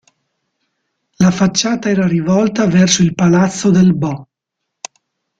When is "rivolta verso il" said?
2.07-3.13